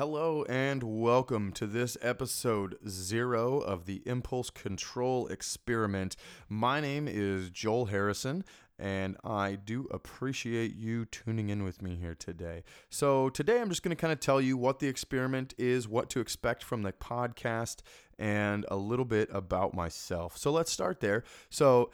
[0.00, 6.16] Hello and welcome to this episode zero of the Impulse Control Experiment.
[6.48, 8.42] My name is Joel Harrison,
[8.78, 12.64] and I do appreciate you tuning in with me here today.
[12.88, 16.08] So, today I'm just going to kind of tell you what the experiment is, what
[16.08, 17.82] to expect from the podcast,
[18.18, 20.34] and a little bit about myself.
[20.38, 21.24] So, let's start there.
[21.50, 21.90] So,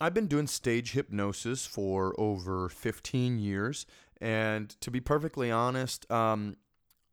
[0.00, 3.84] I've been doing stage hypnosis for over 15 years.
[4.20, 6.56] And to be perfectly honest, um,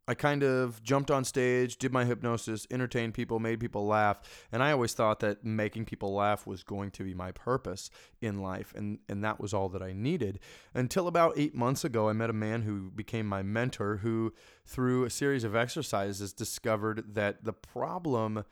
[0.08, 4.20] I kind of jumped on stage, did my hypnosis, entertained people, made people laugh,
[4.52, 8.40] and I always thought that making people laugh was going to be my purpose in
[8.40, 10.38] life, and and that was all that I needed.
[10.74, 14.32] Until about 8 months ago, I met a man who became my mentor who
[14.64, 18.44] through a series of exercises discovered that the problem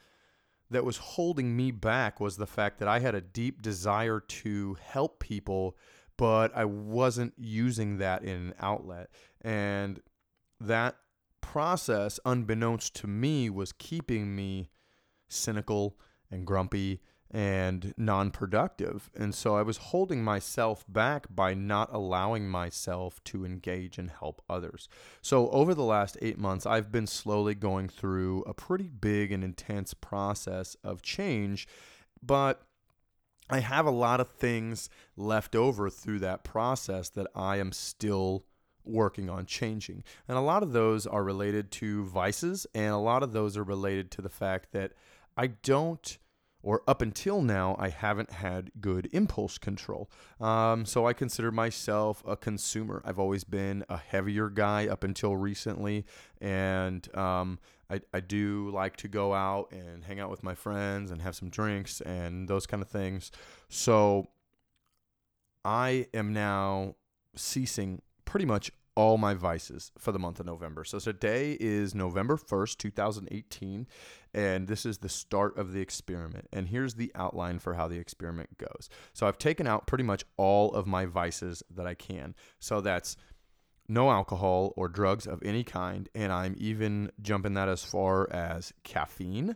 [0.70, 4.77] that was holding me back was the fact that I had a deep desire to
[4.82, 5.77] help people,
[6.16, 9.10] but I wasn't using that in an outlet.
[9.42, 10.00] And
[10.58, 10.96] that
[11.44, 14.70] process, unbeknownst to me, was keeping me
[15.28, 15.98] cynical
[16.30, 19.10] and grumpy and non productive.
[19.14, 24.41] And so I was holding myself back by not allowing myself to engage and help
[24.48, 24.88] others.
[25.20, 29.44] So over the last eight months, I've been slowly going through a pretty big and
[29.44, 31.69] intense process of change,
[32.22, 32.62] but
[33.50, 38.47] I have a lot of things left over through that process that I am still
[38.84, 40.04] working on changing.
[40.28, 43.64] And a lot of those are related to vices, and a lot of those are
[43.64, 44.92] related to the fact that
[45.36, 46.18] I don't,
[46.62, 50.10] or up until now, I haven't had good impulse control.
[50.41, 53.02] Um, so I consider myself a consumer.
[53.04, 56.06] I've always been a heavier guy up until recently,
[56.41, 57.58] and um,
[57.91, 61.36] I, I do like to go out and hang out with my friends and have
[61.36, 63.30] some drinks and those kind of things.
[63.69, 64.28] So
[65.64, 66.96] I am now
[67.36, 68.00] ceasing
[68.34, 70.82] pretty much all my vices for the month of November.
[70.82, 73.86] So today is November 1st, 2018,
[74.34, 76.48] and this is the start of the experiment.
[76.52, 78.88] And here's the outline for how the experiment goes.
[79.12, 82.34] So I've taken out pretty much all of my vices that I can.
[82.59, 83.16] So that's
[83.86, 88.72] no alcohol or drugs of any kind, and I'm even jumping that as far as
[88.82, 89.54] caffeine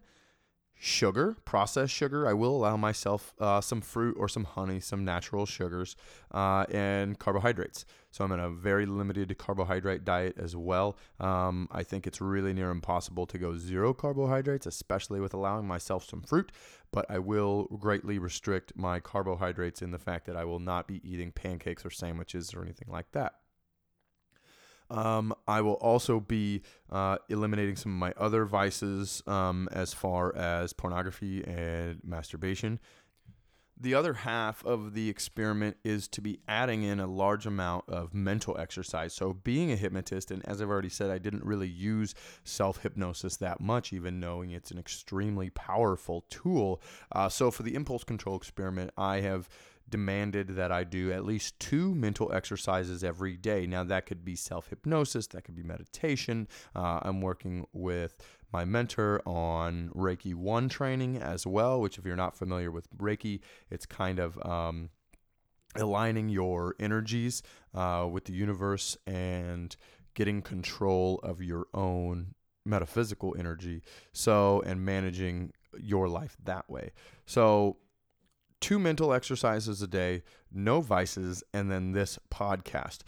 [0.78, 2.26] sugar, processed sugar.
[2.26, 5.96] I will allow myself uh, some fruit or some honey, some natural sugars,
[6.32, 7.84] uh, and carbohydrates.
[8.10, 10.96] So I'm in a very limited carbohydrate diet as well.
[11.20, 16.08] Um, I think it's really near impossible to go zero carbohydrates, especially with allowing myself
[16.08, 16.52] some fruit.
[16.90, 21.06] But I will greatly restrict my carbohydrates in the fact that I will not be
[21.08, 23.34] eating pancakes or sandwiches or anything like that.
[24.90, 30.34] Um, I will also be uh, eliminating some of my other vices um, as far
[30.34, 32.80] as pornography and masturbation.
[33.80, 38.12] The other half of the experiment is to be adding in a large amount of
[38.12, 39.12] mental exercise.
[39.12, 42.12] So, being a hypnotist, and as I've already said, I didn't really use
[42.42, 46.82] self hypnosis that much, even knowing it's an extremely powerful tool.
[47.12, 49.48] Uh, so, for the impulse control experiment, I have
[49.90, 53.66] demanded that I do at least two mental exercises every day.
[53.66, 56.48] Now, that could be self hypnosis, that could be meditation.
[56.74, 58.16] Uh, I'm working with
[58.52, 63.40] my mentor on Reiki 1 training as well, which, if you're not familiar with Reiki,
[63.70, 64.90] it's kind of um,
[65.74, 67.42] aligning your energies
[67.74, 69.76] uh, with the universe and
[70.14, 72.34] getting control of your own
[72.64, 73.82] metaphysical energy.
[74.12, 76.92] So, and managing your life that way.
[77.26, 77.76] So,
[78.60, 82.98] two mental exercises a day, no vices, and then this podcast.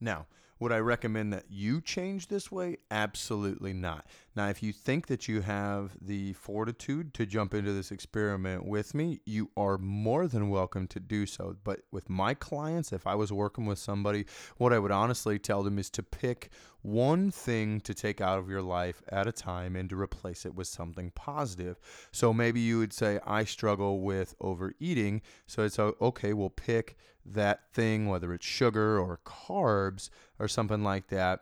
[0.00, 0.26] Now,
[0.60, 2.76] would I recommend that you change this way?
[2.90, 4.04] Absolutely not.
[4.36, 8.94] Now, if you think that you have the fortitude to jump into this experiment with
[8.94, 11.56] me, you are more than welcome to do so.
[11.64, 14.26] But with my clients, if I was working with somebody,
[14.58, 16.50] what I would honestly tell them is to pick
[16.82, 20.54] one thing to take out of your life at a time and to replace it
[20.54, 21.78] with something positive.
[22.12, 25.22] So maybe you would say, I struggle with overeating.
[25.46, 26.96] So it's uh, okay, we'll pick
[27.26, 31.40] that thing, whether it's sugar or carbs or something like that.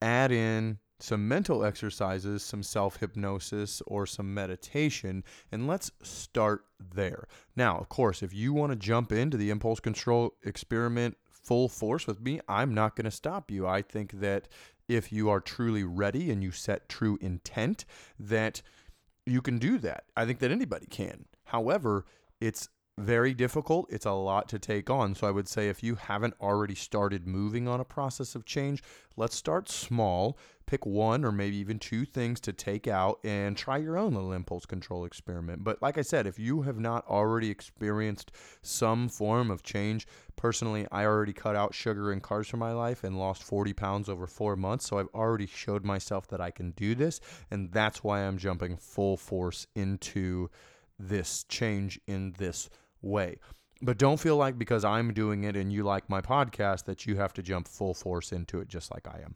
[0.00, 5.22] Add in some mental exercises, some self hypnosis, or some meditation,
[5.52, 6.64] and let's start
[6.94, 7.26] there.
[7.56, 11.16] Now, of course, if you want to jump into the impulse control experiment
[11.48, 13.66] full force with me, I'm not going to stop you.
[13.66, 14.48] I think that
[14.86, 17.86] if you are truly ready and you set true intent,
[18.20, 18.60] that
[19.24, 20.04] you can do that.
[20.14, 21.24] I think that anybody can.
[21.44, 22.04] However,
[22.38, 22.68] it's
[22.98, 23.86] very difficult.
[23.88, 25.14] It's a lot to take on.
[25.14, 28.82] So I would say if you haven't already started moving on a process of change,
[29.16, 30.36] let's start small.
[30.68, 34.34] Pick one or maybe even two things to take out and try your own little
[34.34, 35.64] impulse control experiment.
[35.64, 40.06] But like I said, if you have not already experienced some form of change,
[40.36, 44.10] personally, I already cut out sugar and carbs from my life and lost 40 pounds
[44.10, 44.86] over four months.
[44.86, 47.20] So I've already showed myself that I can do this.
[47.50, 50.50] And that's why I'm jumping full force into
[50.98, 52.68] this change in this
[53.00, 53.38] way.
[53.80, 57.16] But don't feel like because I'm doing it and you like my podcast that you
[57.16, 59.34] have to jump full force into it just like I am.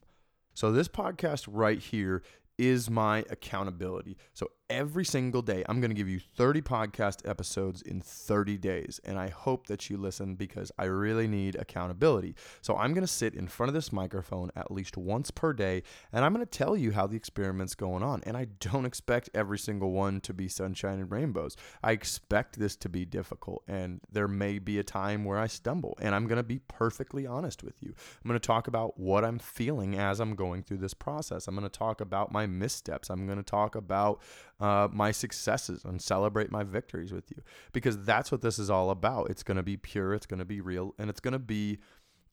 [0.54, 2.22] So, this podcast right here
[2.58, 4.16] is my accountability.
[4.34, 9.00] So every single day, I'm going to give you 30 podcast episodes in 30 days.
[9.04, 12.34] And I hope that you listen because I really need accountability.
[12.62, 15.82] So I'm going to sit in front of this microphone at least once per day
[16.12, 18.22] and I'm going to tell you how the experiment's going on.
[18.24, 21.54] And I don't expect every single one to be sunshine and rainbows.
[21.82, 25.98] I expect this to be difficult and there may be a time where I stumble.
[26.00, 27.94] And I'm going to be perfectly honest with you.
[28.24, 31.46] I'm going to talk about what I'm feeling as I'm going through this process.
[31.46, 33.10] I'm going to talk about my missteps.
[33.10, 34.22] I'm going to talk about
[34.62, 37.42] uh, my successes and celebrate my victories with you
[37.72, 39.28] because that's what this is all about.
[39.28, 41.80] It's going to be pure, it's going to be real, and it's going to be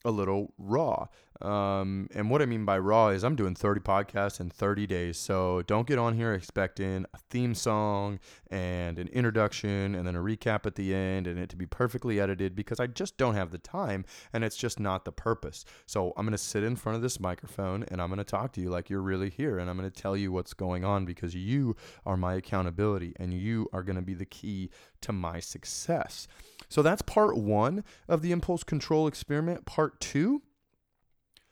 [0.05, 1.07] a little raw.
[1.41, 5.17] Um, and what I mean by raw is I'm doing 30 podcasts in 30 days.
[5.17, 8.19] So don't get on here expecting a theme song
[8.51, 12.19] and an introduction and then a recap at the end and it to be perfectly
[12.19, 14.03] edited because I just don't have the time
[14.33, 15.63] and it's just not the purpose.
[15.85, 18.51] So I'm going to sit in front of this microphone and I'm going to talk
[18.53, 21.05] to you like you're really here and I'm going to tell you what's going on
[21.05, 21.75] because you
[22.05, 24.71] are my accountability and you are going to be the key
[25.01, 26.27] to my success.
[26.69, 29.65] So that's part one of the impulse control experiment.
[29.65, 30.43] Part two,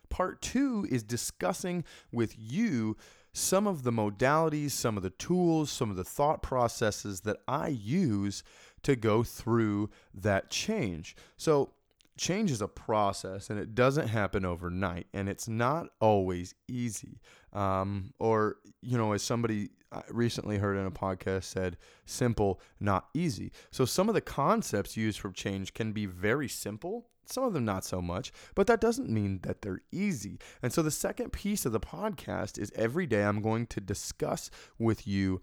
[0.10, 2.96] part two is discussing with you
[3.34, 7.68] some of the modalities, some of the tools, some of the thought processes that I
[7.68, 8.44] use
[8.84, 11.16] to go through that change.
[11.36, 11.74] So
[12.18, 17.20] change is a process and it doesn't happen overnight and it's not always easy
[17.58, 23.08] um, or you know as somebody I recently heard in a podcast said simple not
[23.14, 27.54] easy so some of the concepts used for change can be very simple some of
[27.54, 31.32] them not so much but that doesn't mean that they're easy and so the second
[31.32, 35.42] piece of the podcast is every day i'm going to discuss with you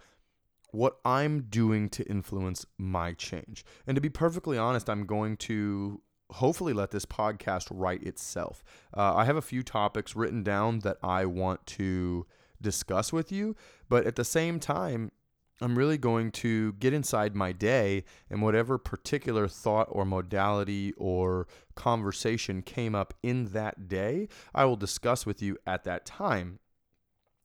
[0.71, 3.65] what I'm doing to influence my change.
[3.87, 6.01] And to be perfectly honest, I'm going to
[6.31, 8.63] hopefully let this podcast write itself.
[8.97, 12.27] Uh, I have a few topics written down that I want to
[12.61, 13.57] discuss with you,
[13.89, 15.13] but at the same time,
[15.61, 21.47] I'm really going to get inside my day and whatever particular thought or modality or
[21.77, 26.59] conversation came up in that day, I will discuss with you at that time.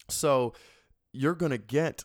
[0.07, 0.53] So
[1.13, 2.03] you're going to get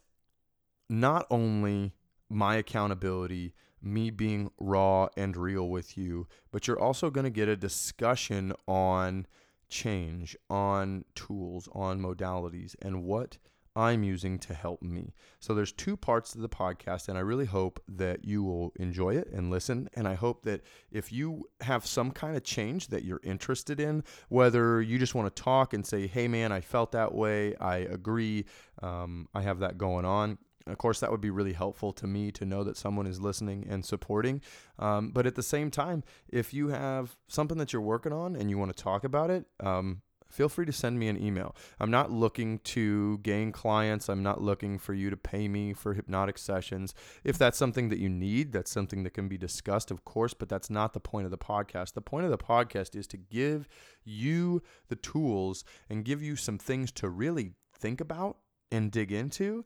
[0.91, 1.93] not only
[2.29, 3.55] my accountability,
[3.85, 8.53] me being raw and real with you, but you're also going to get a discussion
[8.67, 9.27] on
[9.69, 13.39] change, on tools, on modalities, and what
[13.77, 15.15] I'm using to help me.
[15.41, 19.17] So there's two parts to the podcast, and I really hope that you will enjoy
[19.17, 19.89] it and listen.
[19.95, 24.05] And I hope that if you have some kind of change that you're interested in,
[24.29, 27.57] whether you just want to talk and say, "Hey, man, I felt that way.
[27.57, 28.45] I agree.
[28.81, 32.31] Um, I have that going on," Of course, that would be really helpful to me
[32.33, 34.41] to know that someone is listening and supporting.
[34.79, 38.49] Um, but at the same time, if you have something that you're working on and
[38.49, 40.01] you want to talk about it, um,
[40.35, 41.55] feel free to send me an email.
[41.79, 44.09] I'm not looking to gain clients.
[44.09, 46.95] I'm not looking for you to pay me for hypnotic sessions.
[47.23, 50.49] If that's something that you need, that's something that can be discussed, of course, but
[50.49, 51.93] that's not the point of the podcast.
[51.93, 53.69] The point of the podcast is to give
[54.03, 58.39] you the tools and give you some things to really think about
[58.73, 59.65] and dig into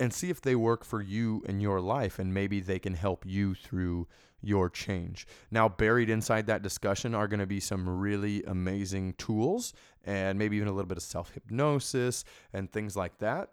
[0.00, 3.24] and see if they work for you in your life and maybe they can help
[3.26, 4.08] you through
[4.42, 5.26] your change.
[5.50, 10.56] Now, buried inside that discussion are going to be some really amazing tools and maybe
[10.56, 13.50] even a little bit of self hypnosis and things like that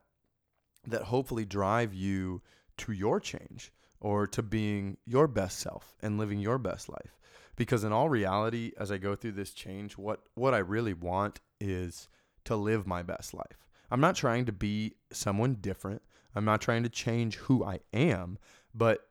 [0.87, 2.41] that hopefully drive you
[2.77, 7.19] to your change or to being your best self and living your best life.
[7.57, 11.41] Because in all reality, as I go through this change, what, what I really want
[11.59, 12.07] is
[12.45, 13.67] to live my best life.
[13.89, 16.01] I'm not trying to be someone different.
[16.37, 18.37] I'm not trying to change who I am,
[18.73, 19.09] but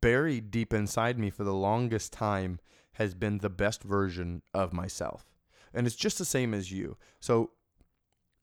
[0.00, 2.60] buried deep inside me for the longest time
[2.94, 5.26] has been the best version of myself.
[5.74, 6.96] And it's just the same as you.
[7.20, 7.50] So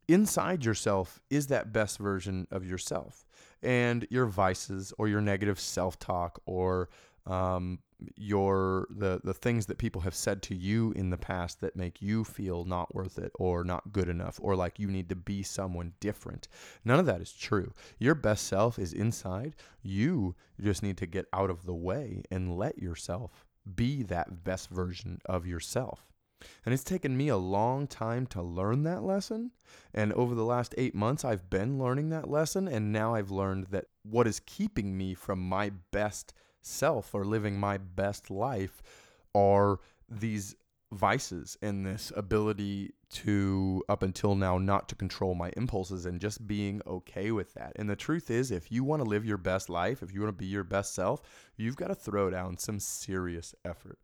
[0.08, 3.25] inside yourself is that best version of yourself.
[3.63, 6.89] And your vices or your negative self talk or
[7.25, 7.80] um,
[8.15, 12.01] your the the things that people have said to you in the past that make
[12.01, 15.43] you feel not worth it or not good enough or like you need to be
[15.43, 16.48] someone different.
[16.84, 17.74] None of that is true.
[18.00, 19.55] Your best self is inside.
[19.81, 24.70] You just need to get out of the way and let yourself be that best
[24.70, 26.12] version of yourself.
[26.65, 29.51] And it's taken me a long time to learn that lesson.
[29.93, 32.67] And over the last eight months, I've been learning that lesson.
[32.67, 37.60] And now I've learned that what is keeping me from my best self or living
[37.60, 38.82] my best life
[39.34, 40.56] are these
[40.91, 46.46] vices and this ability to up until now not to control my impulses and just
[46.48, 47.72] being okay with that.
[47.77, 50.38] And the truth is if you want to live your best life, if you want
[50.38, 51.22] to be your best self,
[51.56, 54.00] you've got to throw down some serious effort.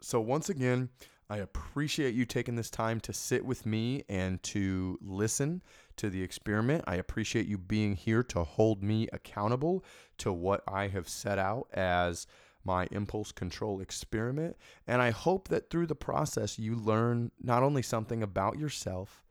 [0.00, 0.90] So once again,
[1.28, 5.62] I appreciate you taking this time to sit with me and to listen
[5.96, 6.84] to the experiment.
[6.86, 9.84] I appreciate you being here to hold me accountable
[10.18, 12.26] to what I have set out as
[12.64, 14.56] my impulse control experiment.
[14.86, 19.24] And I hope that through the process, you learn not only something about yourself,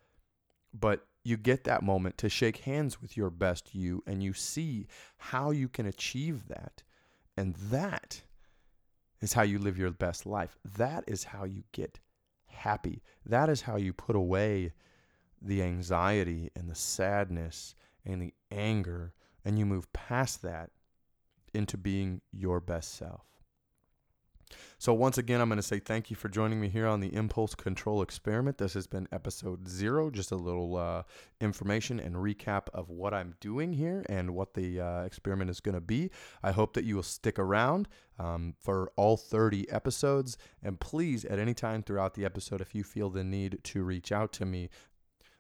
[0.74, 4.88] but you get that moment to shake hands with your best you and you see
[5.18, 6.84] how you can achieve that.
[7.36, 8.22] And that
[9.22, 10.58] is how you live your best life.
[10.78, 12.00] That is how you get
[12.46, 13.02] happy.
[13.26, 14.74] That is how you put away
[15.42, 17.76] the anxiety and the sadness
[18.06, 19.14] and the anger
[19.44, 20.72] and you move past that
[21.54, 23.22] into being your best self.
[24.78, 27.16] So, once again, I'm going to say thank you for joining me here on the
[27.16, 28.58] Impulse Control Experiment.
[28.58, 31.04] This has been episode zero, just a little uh,
[31.42, 35.76] information and recap of what I'm doing here and what the uh, experiment is going
[35.76, 36.12] to be.
[36.44, 37.88] I hope that you will stick around
[38.20, 40.38] um, for all 30 episodes.
[40.62, 44.12] And please, at any time throughout the episode, if you feel the need to reach
[44.12, 44.70] out to me,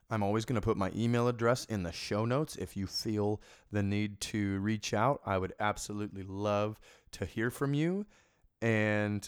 [0.10, 2.56] I'm always going to put my email address in the show notes.
[2.56, 6.80] If you feel the need to reach out, I would absolutely love
[7.14, 8.06] to hear from you.
[8.62, 9.28] And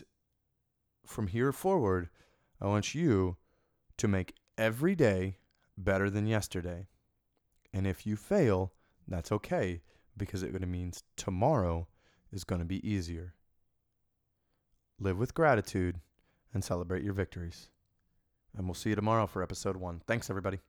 [1.05, 2.09] from here forward,
[2.61, 3.37] I want you
[3.97, 5.37] to make every day
[5.77, 6.87] better than yesterday.
[7.73, 8.73] And if you fail,
[9.07, 9.81] that's okay
[10.15, 11.87] because it means tomorrow
[12.31, 13.33] is going to be easier.
[14.99, 15.99] Live with gratitude
[16.53, 17.69] and celebrate your victories.
[18.57, 20.01] And we'll see you tomorrow for episode one.
[20.07, 20.59] Thanks, everybody.